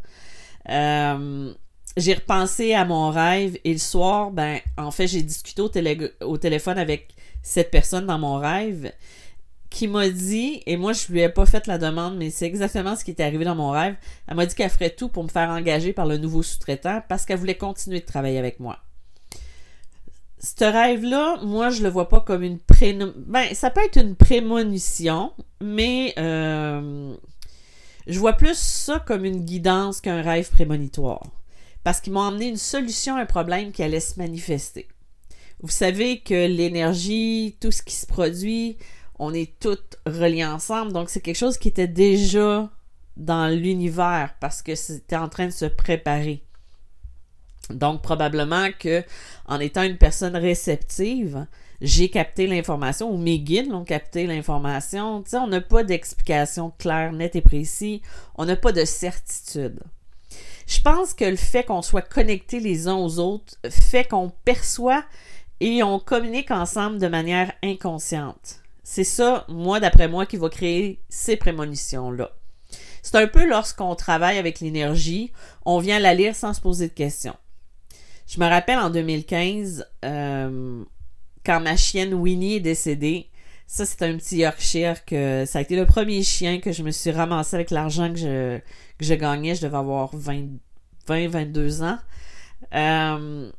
Euh, 0.70 1.54
j'ai 1.98 2.14
repensé 2.14 2.74
à 2.74 2.84
mon 2.84 3.10
rêve 3.10 3.58
et 3.64 3.72
le 3.72 3.80
soir, 3.80 4.32
ben, 4.32 4.60
en 4.78 4.92
fait, 4.92 5.08
j'ai 5.08 5.24
discuté 5.24 5.62
au, 5.62 6.38
téléphone 6.38 6.78
avec 6.78 7.16
cette 7.42 7.72
personne 7.72 8.06
dans 8.06 8.20
mon 8.20 8.36
rêve 8.36 8.92
qui 9.70 9.88
m'a 9.88 10.10
dit, 10.10 10.62
et 10.66 10.78
moi 10.78 10.94
je 10.94 11.12
lui 11.12 11.22
ai 11.22 11.30
pas 11.30 11.46
fait 11.46 11.68
la 11.68 11.78
demande, 11.78 12.18
mais 12.18 12.30
c'est 12.30 12.46
exactement 12.46 12.96
ce 12.96 13.04
qui 13.04 13.12
était 13.12 13.24
arrivé 13.24 13.44
dans 13.46 13.56
mon 13.56 13.72
rêve. 13.72 13.96
Elle 14.28 14.36
m'a 14.36 14.46
dit 14.46 14.56
qu'elle 14.56 14.70
ferait 14.70 14.90
tout 14.90 15.10
pour 15.10 15.24
me 15.24 15.30
faire 15.30 15.50
engager 15.50 15.92
par 15.94 16.06
le 16.06 16.18
nouveau 16.18 16.44
sous-traitant 16.44 17.02
parce 17.10 17.26
qu'elle 17.26 17.40
voulait 17.40 17.58
continuer 17.58 18.00
de 18.00 18.06
travailler 18.06 18.38
avec 18.38 18.60
moi 18.60 18.80
ce 20.46 20.64
rêve-là, 20.64 21.40
moi, 21.44 21.72
je 21.72 21.82
le 21.82 21.90
vois 21.90 22.08
pas 22.08 22.22
comme 22.22 22.44
une 22.44 22.60
pré... 22.60 22.94
Ben, 22.94 23.54
ça 23.54 23.72
peut 23.72 23.84
être 23.84 23.98
une 24.00 24.16
prémonition, 24.16 25.34
mais 25.60 26.14
euh, 26.20 27.16
je 28.06 28.20
vois 28.20 28.34
plus 28.34 28.56
ça 28.56 29.00
comme 29.00 29.26
une 29.26 29.44
guidance 29.44 30.02
qu'un 30.02 30.22
rêve 30.22 30.52
prémonitoire. 30.52 31.24
Parce 31.84 32.00
qu'il 32.00 32.14
m'a 32.14 32.22
emmené 32.22 32.48
une 32.48 32.58
solution 32.58 33.16
à 33.16 33.22
un 33.22 33.26
problème 33.26 33.72
qui 33.72 33.82
allait 33.82 34.00
se 34.00 34.20
manifester. 34.20 34.88
Vous 35.62 35.72
savez 35.72 36.20
que 36.20 36.48
l'énergie, 36.48 37.58
tout 37.60 37.72
ce 37.72 37.82
qui 37.82 37.96
se 37.96 38.06
produit, 38.06 38.78
on 39.18 39.34
est 39.34 39.58
toutes 39.60 39.98
reliés 40.06 40.46
ensemble, 40.46 40.94
donc 40.94 41.10
c'est 41.10 41.22
quelque 41.22 41.38
chose 41.38 41.58
qui 41.58 41.70
était 41.70 41.88
déjà 41.88 42.70
dans 43.18 43.48
l'univers 43.48 44.36
parce 44.40 44.62
que 44.62 44.76
c'était 44.76 45.16
en 45.16 45.30
train 45.30 45.48
de 45.48 45.52
se 45.52 45.66
préparer. 45.66 46.45
Donc 47.70 48.02
probablement 48.02 48.70
que 48.78 49.04
en 49.48 49.60
étant 49.60 49.84
une 49.84 49.98
personne 49.98 50.36
réceptive, 50.36 51.48
j'ai 51.82 52.10
capté 52.10 52.48
l'information 52.48 53.12
ou 53.12 53.18
mes 53.18 53.40
guides 53.40 53.72
l'ont 53.72 53.84
capté 53.84 54.28
l'information. 54.28 55.24
Tu 55.24 55.36
on 55.36 55.48
n'a 55.48 55.62
pas 55.62 55.84
d'explication 55.84 56.72
claire, 56.78 57.12
nette 57.12 57.36
et 57.36 57.42
précise. 57.42 58.00
On 58.36 58.46
n'a 58.46 58.56
pas 58.56 58.72
de 58.72 58.86
certitude. 58.86 59.80
Je 60.68 60.82
pense 60.82 61.14
que 61.14 61.26
le 61.26 61.36
fait 61.36 61.64
qu'on 61.64 61.82
soit 61.82 62.02
connectés 62.02 62.60
les 62.60 62.88
uns 62.88 62.96
aux 62.96 63.20
autres 63.20 63.56
fait 63.70 64.08
qu'on 64.08 64.32
perçoit 64.46 65.04
et 65.60 65.84
on 65.84 66.00
communique 66.00 66.52
ensemble 66.52 67.00
de 67.00 67.08
manière 67.08 67.52
inconsciente. 67.64 68.62
C'est 68.84 69.04
ça, 69.04 69.46
moi, 69.48 69.80
d'après 69.80 70.08
moi, 70.08 70.26
qui 70.26 70.38
va 70.38 70.50
créer 70.50 71.00
ces 71.10 71.38
prémonitions-là. 71.38 72.32
C'est 73.02 73.18
un 73.18 73.28
peu 73.28 73.48
lorsqu'on 73.48 73.96
travaille 73.96 74.38
avec 74.38 74.60
l'énergie, 74.60 75.32
on 75.66 75.80
vient 75.80 76.00
la 76.00 76.14
lire 76.14 76.36
sans 76.36 76.54
se 76.54 76.62
poser 76.62 76.88
de 76.88 76.94
questions. 76.94 77.36
Je 78.28 78.40
me 78.40 78.48
rappelle 78.48 78.80
en 78.80 78.90
2015, 78.90 79.88
euh, 80.04 80.84
quand 81.46 81.60
ma 81.60 81.78
chienne 81.78 82.14
Winnie 82.14 82.56
est 82.56 82.60
décédée, 82.60 83.30
ça 83.68 83.86
c'est 83.86 84.02
un 84.04 84.18
petit 84.18 84.38
Yorkshire 84.38 85.06
que 85.06 85.44
ça 85.46 85.60
a 85.60 85.62
été 85.62 85.76
le 85.76 85.86
premier 85.86 86.24
chien 86.24 86.60
que 86.60 86.72
je 86.72 86.84
me 86.84 86.92
suis 86.92 87.12
ramassé 87.12 87.56
avec 87.56 87.72
l'argent 87.72 88.12
que 88.12 88.20
je, 88.20 88.58
que 88.98 89.06
je 89.06 89.14
gagnais. 89.14 89.56
Je 89.56 89.62
devais 89.62 89.78
avoir 89.78 90.16
20, 90.16 90.48
20 91.08 91.28
22 91.28 91.84
ans. 91.84 91.98
Euh, 92.74 93.52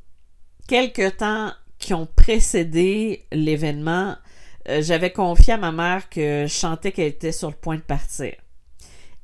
quelques 0.68 1.18
temps 1.18 1.52
qui 1.78 1.94
ont 1.94 2.06
précédé 2.06 3.24
l'événement, 3.32 4.16
euh, 4.68 4.82
j'avais 4.82 5.12
confié 5.12 5.54
à 5.54 5.58
ma 5.58 5.72
mère 5.72 6.08
que 6.08 6.46
je 6.48 6.52
chantais 6.52 6.90
qu'elle 6.90 7.08
était 7.08 7.32
sur 7.32 7.48
le 7.48 7.56
point 7.56 7.76
de 7.76 7.82
partir. 7.82 8.34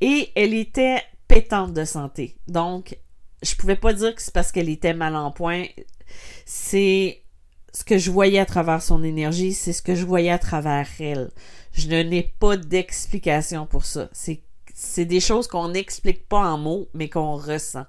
Et 0.00 0.30
elle 0.34 0.54
était 0.54 1.02
pétante 1.26 1.72
de 1.72 1.84
santé. 1.84 2.36
Donc, 2.46 2.96
je 3.42 3.54
pouvais 3.56 3.76
pas 3.76 3.92
dire 3.92 4.14
que 4.14 4.22
c'est 4.22 4.32
parce 4.32 4.52
qu'elle 4.52 4.68
était 4.68 4.94
mal 4.94 5.16
en 5.16 5.30
point. 5.30 5.64
C'est 6.46 7.22
ce 7.72 7.84
que 7.84 7.98
je 7.98 8.10
voyais 8.10 8.38
à 8.38 8.46
travers 8.46 8.82
son 8.82 9.02
énergie, 9.02 9.52
c'est 9.52 9.72
ce 9.72 9.82
que 9.82 9.94
je 9.94 10.04
voyais 10.04 10.30
à 10.30 10.38
travers 10.38 10.88
elle. 11.00 11.30
Je 11.72 11.88
n'ai 11.88 12.34
pas 12.38 12.56
d'explication 12.56 13.66
pour 13.66 13.84
ça. 13.84 14.08
C'est, 14.12 14.42
des 15.04 15.20
choses 15.20 15.46
qu'on 15.48 15.68
n'explique 15.68 16.28
pas 16.28 16.52
en 16.52 16.58
mots, 16.58 16.88
mais 16.92 17.08
qu'on 17.08 17.36
ressent. 17.36 17.86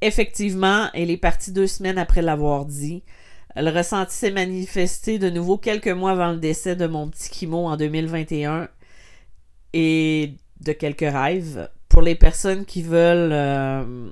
Effectivement, 0.00 0.88
elle 0.94 1.10
est 1.10 1.16
partie 1.16 1.52
deux 1.52 1.66
semaines 1.66 1.98
après 1.98 2.22
l'avoir 2.22 2.64
dit. 2.64 3.02
Le 3.54 3.70
ressenti 3.70 4.14
s'est 4.14 4.30
manifesté 4.30 5.18
de 5.18 5.30
nouveau 5.30 5.58
quelques 5.58 5.88
mois 5.88 6.12
avant 6.12 6.32
le 6.32 6.38
décès 6.38 6.74
de 6.74 6.86
mon 6.86 7.08
petit 7.08 7.28
Kimo 7.28 7.66
en 7.66 7.76
2021 7.76 8.68
et 9.74 10.34
de 10.60 10.72
quelques 10.72 11.00
rêves 11.00 11.68
les 12.02 12.14
personnes 12.14 12.64
qui 12.64 12.82
veulent, 12.82 13.32
euh, 13.32 14.10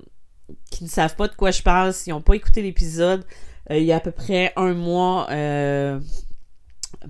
qui 0.71 0.85
ne 0.85 0.89
savent 0.89 1.17
pas 1.17 1.29
de 1.29 1.35
quoi 1.35 1.51
je 1.51 1.63
parle, 1.63 1.93
s'ils 1.93 2.13
n'ont 2.13 2.21
pas 2.21 2.35
écouté 2.35 2.63
l'épisode, 2.63 3.25
euh, 3.71 3.79
il 3.79 3.85
y 3.85 3.93
a 3.93 3.97
à 3.97 4.01
peu 4.01 4.11
près 4.11 4.53
un 4.57 4.75
mois, 4.75 5.29
euh, 5.31 6.01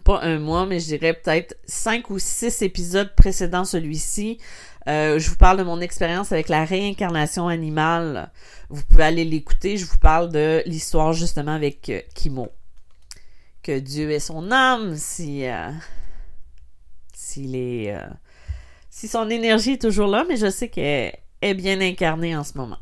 pas 0.05 0.21
un 0.23 0.39
mois, 0.39 0.67
mais 0.67 0.81
je 0.81 0.87
dirais 0.87 1.15
peut-être 1.15 1.57
cinq 1.65 2.11
ou 2.11 2.19
six 2.19 2.63
épisodes 2.63 3.15
précédant 3.17 3.65
celui-ci. 3.65 4.39
je 4.87 5.29
vous 5.29 5.37
parle 5.37 5.59
de 5.59 5.63
mon 5.63 5.81
expérience 5.81 6.33
avec 6.33 6.49
la 6.49 6.65
réincarnation 6.65 7.49
animale. 7.49 8.31
Vous 8.69 8.83
pouvez 8.85 9.05
aller 9.05 9.25
l'écouter. 9.25 9.77
Je 9.77 9.85
vous 9.85 9.99
parle 9.99 10.31
de 10.31 10.63
l'histoire 10.67 11.13
justement 11.13 11.53
avec 11.53 12.09
Kimo. 12.15 12.49
Que 13.63 13.79
Dieu 13.79 14.11
ait 14.11 14.21
son 14.21 14.51
âme 14.53 14.97
si 14.97 15.45
s'il 17.13 17.57
est 17.57 17.95
si 18.91 19.09
son 19.09 19.31
énergie 19.31 19.73
est 19.73 19.83
toujours 19.83 20.09
là, 20.09 20.25
mais 20.29 20.37
je 20.37 20.51
sais 20.51 20.69
qu'elle 20.69 21.17
est 21.41 21.55
bien 21.55 21.81
incarnée 21.81 22.37
en 22.37 22.45
ce 22.45 22.59
moment. 22.59 22.79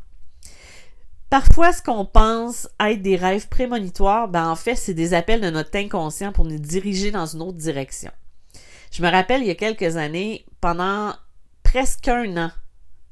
Parfois, 1.30 1.74
ce 1.74 1.82
qu'on 1.82 2.06
pense 2.06 2.68
être 2.80 3.02
des 3.02 3.16
rêves 3.16 3.48
prémonitoires, 3.48 4.28
ben 4.28 4.48
en 4.48 4.56
fait, 4.56 4.76
c'est 4.76 4.94
des 4.94 5.12
appels 5.12 5.42
de 5.42 5.50
notre 5.50 5.76
inconscient 5.76 6.32
pour 6.32 6.46
nous 6.46 6.58
diriger 6.58 7.10
dans 7.10 7.26
une 7.26 7.42
autre 7.42 7.58
direction. 7.58 8.10
Je 8.90 9.02
me 9.02 9.10
rappelle, 9.10 9.42
il 9.42 9.48
y 9.48 9.50
a 9.50 9.54
quelques 9.54 9.98
années, 9.98 10.46
pendant 10.62 11.12
presque 11.62 12.08
un 12.08 12.36
an, 12.38 12.50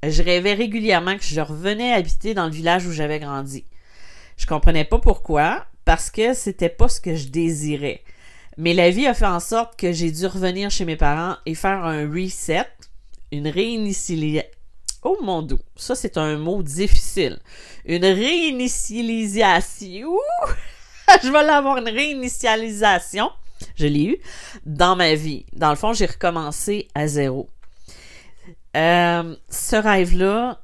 je 0.03 0.23
rêvais 0.23 0.55
régulièrement 0.55 1.17
que 1.19 1.25
je 1.25 1.41
revenais 1.41 1.93
habiter 1.93 2.33
dans 2.33 2.47
le 2.47 2.53
village 2.53 2.87
où 2.87 2.93
j'avais 2.93 3.21
grandi. 3.21 3.67
Je 4.39 4.47
comprenais 4.47 4.85
pas 4.85 4.99
pourquoi, 4.99 5.67
parce 5.85 6.11
que 6.11 6.33
c'était 6.33 6.71
pas 6.71 6.89
ce 6.89 7.01
que 7.03 7.15
je 7.15 7.29
désirais. 7.29 8.03
Mais 8.57 8.73
la 8.73 8.89
vie 8.89 9.07
a 9.07 9.13
fait 9.13 9.27
en 9.27 9.41
sorte 9.41 9.79
que 9.79 9.93
j'ai 9.93 10.11
dû 10.11 10.27
revenir 10.27 10.71
chez 10.71 10.87
mes 10.87 10.97
parents 10.97 11.37
et 11.45 11.55
faire 11.55 11.85
un 11.85 12.11
reset, 12.11 12.67
une 13.33 13.49
réinitialisation. 13.49 14.51
Oh 15.03 15.19
mon 15.23 15.43
dieu, 15.43 15.59
ça 15.77 15.95
c'est 15.95 16.17
un 16.17 16.37
mot 16.37 16.63
difficile. 16.63 17.39
Une 17.85 18.05
réinitialisation. 18.05 20.17
je 21.23 21.31
vais 21.31 21.45
l'avoir 21.45 21.79
une 21.79 21.89
réinitialisation. 21.89 23.31
Je 23.77 23.87
l'ai 23.87 24.05
eu 24.05 24.17
dans 24.65 24.97
ma 24.97 25.15
vie. 25.15 25.47
Dans 25.53 25.71
le 25.71 25.77
fond, 25.77 25.93
j'ai 25.93 26.07
recommencé 26.07 26.89
à 26.95 27.07
zéro. 27.07 27.49
Euh, 28.77 29.37
ce 29.49 29.77
rêve-là, 29.77 30.61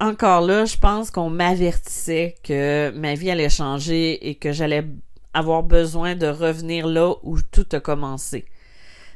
encore 0.00 0.42
là, 0.42 0.64
je 0.64 0.76
pense 0.76 1.10
qu'on 1.10 1.30
m'avertissait 1.30 2.34
que 2.42 2.92
ma 2.94 3.14
vie 3.14 3.30
allait 3.30 3.48
changer 3.48 4.28
et 4.28 4.34
que 4.34 4.52
j'allais 4.52 4.84
avoir 5.32 5.62
besoin 5.62 6.16
de 6.16 6.26
revenir 6.26 6.86
là 6.86 7.14
où 7.22 7.40
tout 7.40 7.66
a 7.72 7.80
commencé 7.80 8.44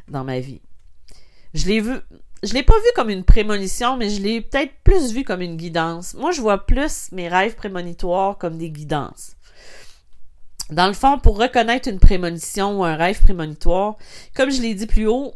dans 0.08 0.24
ma 0.24 0.40
vie. 0.40 0.60
Je 1.54 1.66
l'ai 1.66 1.80
vu, 1.80 1.94
je 2.44 2.54
l'ai 2.54 2.62
pas 2.62 2.76
vu 2.76 2.88
comme 2.94 3.10
une 3.10 3.24
prémonition, 3.24 3.96
mais 3.96 4.10
je 4.10 4.20
l'ai 4.20 4.40
peut-être 4.40 4.72
plus 4.84 5.12
vu 5.12 5.24
comme 5.24 5.40
une 5.40 5.56
guidance. 5.56 6.14
Moi, 6.14 6.30
je 6.30 6.40
vois 6.40 6.66
plus 6.66 7.08
mes 7.12 7.28
rêves 7.28 7.54
prémonitoires 7.54 8.38
comme 8.38 8.58
des 8.58 8.70
guidances. 8.70 9.36
Dans 10.70 10.86
le 10.86 10.94
fond, 10.94 11.18
pour 11.18 11.38
reconnaître 11.38 11.88
une 11.88 12.00
prémonition 12.00 12.80
ou 12.80 12.84
un 12.84 12.96
rêve 12.96 13.20
prémonitoire, 13.20 13.96
comme 14.34 14.50
je 14.50 14.62
l'ai 14.62 14.74
dit 14.74 14.86
plus 14.86 15.06
haut, 15.06 15.34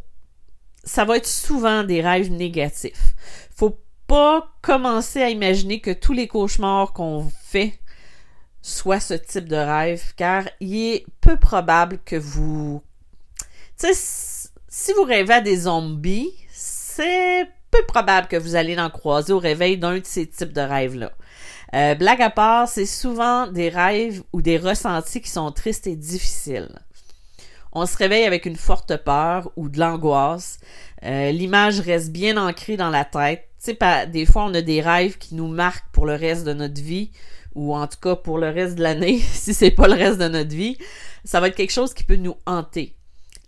ça 0.84 1.04
va 1.04 1.16
être 1.16 1.26
souvent 1.26 1.84
des 1.84 2.00
rêves 2.00 2.30
négatifs. 2.30 3.14
Faut 3.54 3.78
pas 4.06 4.48
commencer 4.62 5.20
à 5.20 5.28
imaginer 5.28 5.80
que 5.80 5.90
tous 5.90 6.14
les 6.14 6.28
cauchemars 6.28 6.92
qu'on 6.92 7.30
fait 7.44 7.78
soient 8.62 9.00
ce 9.00 9.14
type 9.14 9.48
de 9.48 9.56
rêve, 9.56 10.14
car 10.16 10.44
il 10.60 10.94
est 10.94 11.06
peu 11.20 11.36
probable 11.36 11.98
que 12.04 12.16
vous... 12.16 12.82
Tu 13.78 13.92
sais, 13.92 14.48
si 14.68 14.92
vous 14.94 15.04
rêvez 15.04 15.34
à 15.34 15.40
des 15.40 15.56
zombies, 15.60 16.32
c'est 16.98 17.48
peu 17.70 17.84
probable 17.86 18.26
que 18.26 18.36
vous 18.36 18.56
allez 18.56 18.76
en 18.76 18.90
croiser 18.90 19.32
au 19.32 19.38
réveil 19.38 19.78
d'un 19.78 19.98
de 19.98 20.04
ces 20.04 20.26
types 20.26 20.52
de 20.52 20.60
rêves-là. 20.60 21.12
Euh, 21.74 21.94
blague 21.94 22.22
à 22.22 22.30
part, 22.30 22.66
c'est 22.66 22.86
souvent 22.86 23.46
des 23.46 23.68
rêves 23.68 24.24
ou 24.32 24.42
des 24.42 24.58
ressentis 24.58 25.20
qui 25.20 25.30
sont 25.30 25.52
tristes 25.52 25.86
et 25.86 25.94
difficiles. 25.94 26.70
On 27.72 27.86
se 27.86 27.96
réveille 27.96 28.24
avec 28.24 28.46
une 28.46 28.56
forte 28.56 28.96
peur 28.96 29.52
ou 29.54 29.68
de 29.68 29.78
l'angoisse. 29.78 30.58
Euh, 31.04 31.30
l'image 31.30 31.78
reste 31.78 32.10
bien 32.10 32.36
ancrée 32.36 32.76
dans 32.76 32.90
la 32.90 33.04
tête. 33.04 33.44
Des 34.10 34.26
fois, 34.26 34.46
on 34.46 34.54
a 34.54 34.62
des 34.62 34.80
rêves 34.80 35.18
qui 35.18 35.36
nous 35.36 35.48
marquent 35.48 35.92
pour 35.92 36.06
le 36.06 36.14
reste 36.14 36.44
de 36.44 36.52
notre 36.52 36.80
vie, 36.80 37.12
ou 37.54 37.76
en 37.76 37.86
tout 37.86 38.00
cas 38.02 38.16
pour 38.16 38.38
le 38.38 38.48
reste 38.48 38.74
de 38.74 38.82
l'année, 38.82 39.18
si 39.32 39.54
c'est 39.54 39.70
pas 39.70 39.86
le 39.86 39.94
reste 39.94 40.18
de 40.18 40.28
notre 40.28 40.54
vie. 40.54 40.76
Ça 41.24 41.38
va 41.38 41.46
être 41.46 41.54
quelque 41.54 41.72
chose 41.72 41.94
qui 41.94 42.02
peut 42.02 42.16
nous 42.16 42.36
hanter. 42.44 42.96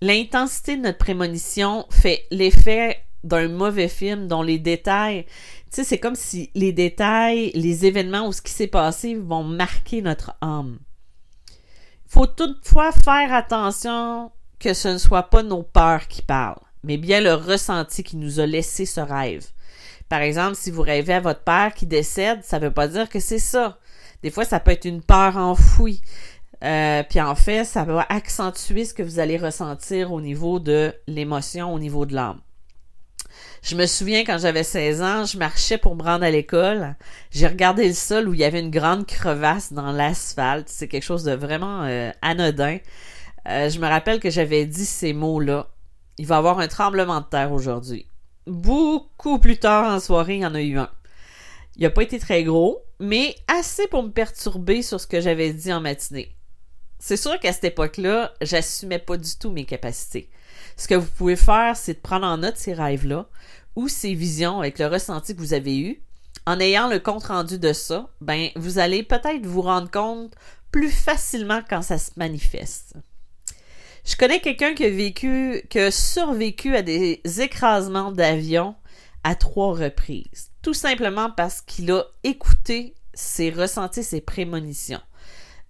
L'intensité 0.02 0.76
de 0.76 0.82
notre 0.82 0.98
prémonition 0.98 1.86
fait 1.90 2.26
l'effet 2.30 3.02
d'un 3.24 3.48
mauvais 3.48 3.88
film 3.88 4.28
dont 4.28 4.42
les 4.42 4.58
détails, 4.58 5.24
tu 5.24 5.76
sais, 5.76 5.84
c'est 5.84 5.98
comme 5.98 6.14
si 6.14 6.50
les 6.54 6.72
détails, 6.72 7.52
les 7.54 7.86
événements 7.86 8.26
ou 8.26 8.32
ce 8.32 8.42
qui 8.42 8.52
s'est 8.52 8.66
passé 8.66 9.14
vont 9.14 9.44
marquer 9.44 10.02
notre 10.02 10.34
âme. 10.40 10.78
Il 11.48 12.12
faut 12.12 12.26
toutefois 12.26 12.92
faire 12.92 13.32
attention 13.32 14.32
que 14.58 14.74
ce 14.74 14.88
ne 14.88 14.98
soit 14.98 15.24
pas 15.24 15.42
nos 15.42 15.62
peurs 15.62 16.08
qui 16.08 16.22
parlent, 16.22 16.60
mais 16.82 16.96
bien 16.96 17.20
le 17.20 17.34
ressenti 17.34 18.02
qui 18.02 18.16
nous 18.16 18.40
a 18.40 18.46
laissé 18.46 18.84
ce 18.84 19.00
rêve. 19.00 19.46
Par 20.08 20.20
exemple, 20.22 20.56
si 20.56 20.72
vous 20.72 20.82
rêvez 20.82 21.14
à 21.14 21.20
votre 21.20 21.44
père 21.44 21.72
qui 21.72 21.86
décède, 21.86 22.42
ça 22.42 22.58
ne 22.58 22.64
veut 22.64 22.72
pas 22.72 22.88
dire 22.88 23.08
que 23.08 23.20
c'est 23.20 23.38
ça. 23.38 23.78
Des 24.24 24.30
fois, 24.30 24.44
ça 24.44 24.58
peut 24.58 24.72
être 24.72 24.84
une 24.84 25.02
peur 25.02 25.36
enfouie. 25.36 26.02
Euh, 26.64 27.02
puis 27.08 27.20
en 27.20 27.34
fait, 27.36 27.64
ça 27.64 27.84
va 27.84 28.04
accentuer 28.08 28.84
ce 28.84 28.92
que 28.92 29.04
vous 29.04 29.18
allez 29.18 29.38
ressentir 29.38 30.12
au 30.12 30.20
niveau 30.20 30.58
de 30.58 30.92
l'émotion, 31.06 31.72
au 31.72 31.78
niveau 31.78 32.06
de 32.06 32.14
l'âme. 32.14 32.40
Je 33.62 33.76
me 33.76 33.86
souviens 33.86 34.24
quand 34.24 34.38
j'avais 34.38 34.64
16 34.64 35.02
ans, 35.02 35.24
je 35.26 35.36
marchais 35.36 35.76
pour 35.76 35.94
me 35.94 36.02
rendre 36.02 36.24
à 36.24 36.30
l'école. 36.30 36.96
J'ai 37.30 37.46
regardé 37.46 37.86
le 37.86 37.94
sol 37.94 38.28
où 38.28 38.34
il 38.34 38.40
y 38.40 38.44
avait 38.44 38.60
une 38.60 38.70
grande 38.70 39.06
crevasse 39.06 39.72
dans 39.72 39.92
l'asphalte. 39.92 40.68
C'est 40.68 40.88
quelque 40.88 41.02
chose 41.02 41.24
de 41.24 41.32
vraiment 41.32 41.82
euh, 41.82 42.10
anodin. 42.22 42.78
Euh, 43.46 43.68
je 43.68 43.78
me 43.78 43.86
rappelle 43.86 44.18
que 44.18 44.30
j'avais 44.30 44.64
dit 44.64 44.86
ces 44.86 45.12
mots-là. 45.12 45.68
Il 46.16 46.26
va 46.26 46.36
y 46.36 46.38
avoir 46.38 46.58
un 46.58 46.68
tremblement 46.68 47.20
de 47.20 47.26
terre 47.26 47.52
aujourd'hui. 47.52 48.06
Beaucoup 48.46 49.38
plus 49.38 49.58
tard 49.58 49.92
en 49.92 50.00
soirée, 50.00 50.36
il 50.36 50.40
y 50.40 50.46
en 50.46 50.54
a 50.54 50.62
eu 50.62 50.78
un. 50.78 50.90
Il 51.76 51.82
n'a 51.82 51.90
pas 51.90 52.02
été 52.02 52.18
très 52.18 52.44
gros, 52.44 52.82
mais 52.98 53.34
assez 53.46 53.86
pour 53.88 54.02
me 54.02 54.10
perturber 54.10 54.82
sur 54.82 55.00
ce 55.00 55.06
que 55.06 55.20
j'avais 55.20 55.52
dit 55.52 55.72
en 55.72 55.80
matinée. 55.80 56.34
C'est 56.98 57.16
sûr 57.16 57.38
qu'à 57.40 57.52
cette 57.52 57.64
époque-là, 57.64 58.32
j'assumais 58.42 58.98
pas 58.98 59.16
du 59.16 59.30
tout 59.38 59.50
mes 59.50 59.64
capacités. 59.64 60.30
Ce 60.80 60.88
que 60.88 60.94
vous 60.94 61.10
pouvez 61.10 61.36
faire, 61.36 61.76
c'est 61.76 61.92
de 61.92 61.98
prendre 61.98 62.24
en 62.24 62.38
note 62.38 62.56
ces 62.56 62.72
rêves-là. 62.72 63.26
ou 63.76 63.86
ses 63.86 64.14
visions 64.14 64.60
avec 64.60 64.78
le 64.78 64.86
ressenti 64.86 65.36
que 65.36 65.40
vous 65.40 65.52
avez 65.52 65.78
eu, 65.78 66.02
en 66.46 66.58
ayant 66.58 66.88
le 66.88 66.98
compte 66.98 67.24
rendu 67.24 67.58
de 67.58 67.72
ça, 67.74 68.08
ben 68.22 68.48
vous 68.56 68.78
allez 68.78 69.02
peut-être 69.02 69.44
vous 69.44 69.60
rendre 69.60 69.90
compte 69.90 70.34
plus 70.72 70.90
facilement 70.90 71.60
quand 71.68 71.82
ça 71.82 71.98
se 71.98 72.12
manifeste. 72.16 72.94
Je 74.06 74.16
connais 74.16 74.40
quelqu'un 74.40 74.74
qui 74.74 74.86
a 74.86 74.90
vécu, 74.90 75.62
qui 75.68 75.78
a 75.78 75.90
survécu 75.90 76.74
à 76.74 76.80
des 76.80 77.20
écrasements 77.38 78.10
d'avion 78.10 78.74
à 79.22 79.34
trois 79.34 79.74
reprises. 79.74 80.50
Tout 80.62 80.74
simplement 80.74 81.30
parce 81.30 81.60
qu'il 81.60 81.92
a 81.92 82.04
écouté 82.24 82.94
ses 83.12 83.50
ressentis, 83.50 84.02
ses 84.02 84.22
prémonitions. 84.22 85.02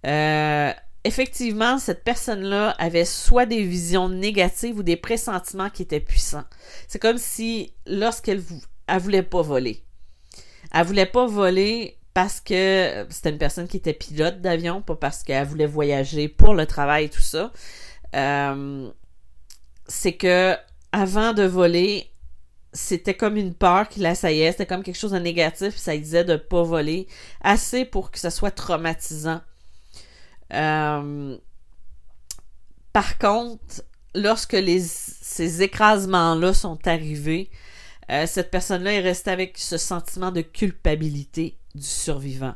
Euh, 0.07 0.71
effectivement, 1.03 1.77
cette 1.79 2.03
personne-là 2.03 2.71
avait 2.77 3.05
soit 3.05 3.45
des 3.45 3.63
visions 3.63 4.09
négatives 4.09 4.77
ou 4.77 4.83
des 4.83 4.97
pressentiments 4.97 5.69
qui 5.69 5.81
étaient 5.81 5.99
puissants. 5.99 6.45
C'est 6.87 6.99
comme 6.99 7.17
si, 7.17 7.73
lorsqu'elle 7.85 8.43
elle 8.87 8.99
voulait 9.01 9.23
pas 9.23 9.41
voler, 9.41 9.83
elle 10.73 10.85
voulait 10.85 11.05
pas 11.05 11.25
voler 11.25 11.97
parce 12.13 12.41
que 12.41 13.05
c'était 13.09 13.29
une 13.29 13.37
personne 13.37 13.67
qui 13.67 13.77
était 13.77 13.93
pilote 13.93 14.41
d'avion, 14.41 14.81
pas 14.81 14.95
parce 14.95 15.23
qu'elle 15.23 15.47
voulait 15.47 15.65
voyager 15.65 16.27
pour 16.27 16.53
le 16.53 16.65
travail 16.65 17.05
et 17.05 17.09
tout 17.09 17.21
ça. 17.21 17.51
Euh, 18.15 18.89
c'est 19.87 20.13
que 20.13 20.55
avant 20.91 21.33
de 21.33 21.43
voler, 21.43 22.11
c'était 22.73 23.13
comme 23.13 23.37
une 23.37 23.53
peur 23.53 23.87
qui 23.89 24.01
l'assaillait, 24.01 24.51
c'était 24.51 24.65
comme 24.65 24.83
quelque 24.83 24.97
chose 24.97 25.11
de 25.11 25.19
négatif, 25.19 25.75
ça 25.77 25.95
disait 25.95 26.23
de 26.23 26.35
pas 26.35 26.63
voler, 26.63 27.07
assez 27.41 27.85
pour 27.85 28.11
que 28.11 28.19
ça 28.19 28.29
soit 28.29 28.51
traumatisant. 28.51 29.41
Euh, 30.53 31.37
par 32.93 33.17
contre, 33.17 33.83
lorsque 34.15 34.57
ces 34.57 35.61
écrasements-là 35.61 36.53
sont 36.53 36.79
arrivés, 36.87 37.49
euh, 38.09 38.25
cette 38.27 38.51
personne-là 38.51 38.93
est 38.93 38.99
restée 38.99 39.31
avec 39.31 39.57
ce 39.57 39.77
sentiment 39.77 40.31
de 40.31 40.41
culpabilité 40.41 41.57
du 41.75 41.85
survivant. 41.85 42.55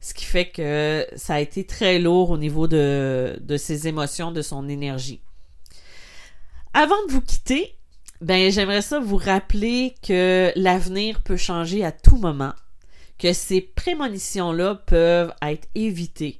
Ce 0.00 0.14
qui 0.14 0.24
fait 0.24 0.50
que 0.50 1.06
ça 1.16 1.34
a 1.34 1.40
été 1.40 1.64
très 1.64 1.98
lourd 1.98 2.30
au 2.30 2.38
niveau 2.38 2.68
de, 2.68 3.36
de 3.40 3.56
ses 3.56 3.88
émotions, 3.88 4.30
de 4.30 4.42
son 4.42 4.68
énergie. 4.68 5.20
Avant 6.74 7.06
de 7.08 7.12
vous 7.12 7.22
quitter, 7.22 7.74
ben 8.20 8.50
j'aimerais 8.52 8.82
ça 8.82 9.00
vous 9.00 9.16
rappeler 9.16 9.94
que 10.06 10.52
l'avenir 10.54 11.22
peut 11.22 11.36
changer 11.36 11.84
à 11.84 11.90
tout 11.90 12.16
moment, 12.16 12.52
que 13.18 13.32
ces 13.32 13.60
prémonitions-là 13.60 14.76
peuvent 14.86 15.34
être 15.42 15.66
évitées. 15.74 16.38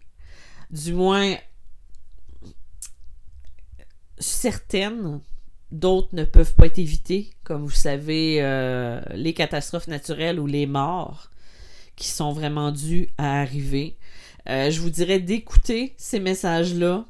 Du 0.70 0.92
moins 0.92 1.36
certaines, 4.18 5.20
d'autres 5.70 6.14
ne 6.14 6.24
peuvent 6.24 6.54
pas 6.54 6.66
être 6.66 6.78
évitées, 6.78 7.30
comme 7.44 7.64
vous 7.64 7.70
savez, 7.70 8.38
euh, 8.40 9.00
les 9.14 9.34
catastrophes 9.34 9.88
naturelles 9.88 10.40
ou 10.40 10.46
les 10.46 10.66
morts 10.66 11.30
qui 11.96 12.08
sont 12.08 12.32
vraiment 12.32 12.72
dus 12.72 13.08
à 13.18 13.40
arriver. 13.40 13.96
Euh, 14.48 14.70
je 14.70 14.80
vous 14.80 14.90
dirais 14.90 15.18
d'écouter 15.18 15.94
ces 15.96 16.20
messages-là 16.20 17.06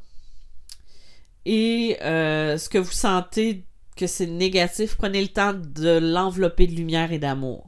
et 1.44 1.98
euh, 2.02 2.56
ce 2.56 2.68
que 2.68 2.78
vous 2.78 2.92
sentez 2.92 3.64
que 3.96 4.06
c'est 4.06 4.26
négatif, 4.26 4.96
prenez 4.96 5.22
le 5.22 5.28
temps 5.28 5.54
de 5.54 5.98
l'envelopper 5.98 6.66
de 6.66 6.74
lumière 6.74 7.12
et 7.12 7.18
d'amour. 7.18 7.66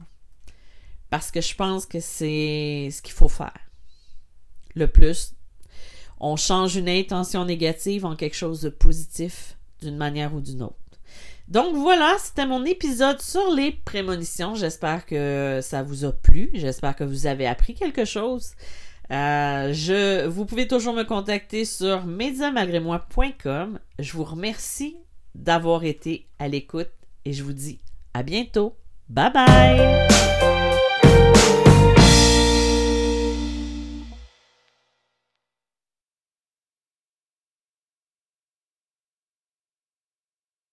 Parce 1.09 1.31
que 1.31 1.41
je 1.41 1.55
pense 1.55 1.85
que 1.85 1.99
c'est 1.99 2.89
ce 2.91 3.01
qu'il 3.01 3.13
faut 3.13 3.29
faire. 3.29 3.57
Le 4.75 4.87
plus, 4.87 5.33
on 6.19 6.35
change 6.35 6.75
une 6.75 6.89
intention 6.89 7.45
négative 7.45 8.05
en 8.05 8.15
quelque 8.15 8.35
chose 8.35 8.61
de 8.61 8.69
positif 8.69 9.57
d'une 9.81 9.97
manière 9.97 10.33
ou 10.33 10.41
d'une 10.41 10.63
autre. 10.63 10.75
Donc 11.47 11.75
voilà, 11.75 12.15
c'était 12.19 12.45
mon 12.45 12.63
épisode 12.63 13.21
sur 13.21 13.51
les 13.51 13.71
prémonitions. 13.71 14.53
J'espère 14.53 15.05
que 15.05 15.59
ça 15.63 15.81
vous 15.81 16.05
a 16.05 16.11
plu. 16.11 16.51
J'espère 16.53 16.95
que 16.95 17.03
vous 17.03 17.25
avez 17.25 17.47
appris 17.47 17.73
quelque 17.73 18.05
chose. 18.05 18.51
Euh, 19.11 19.73
je, 19.73 20.27
vous 20.27 20.45
pouvez 20.45 20.67
toujours 20.67 20.93
me 20.93 21.03
contacter 21.03 21.65
sur 21.65 22.05
mediamalgrémoi.com. 22.05 23.79
Je 23.97 24.13
vous 24.13 24.23
remercie 24.23 24.97
d'avoir 25.33 25.83
été 25.83 26.27
à 26.37 26.47
l'écoute 26.47 26.91
et 27.25 27.33
je 27.33 27.43
vous 27.43 27.53
dis 27.53 27.79
à 28.13 28.21
bientôt. 28.21 28.75
Bye 29.09 29.33
bye! 29.33 30.38